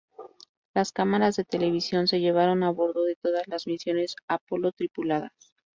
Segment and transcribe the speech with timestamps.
[0.73, 5.53] Las cámaras de televisión se llevaron a bordo de todas las misiones Apolo tripuladas.